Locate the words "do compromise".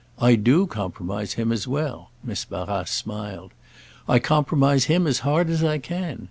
0.33-1.33